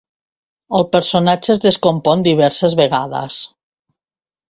[0.79, 3.41] El personatge es descompon diverses vegades.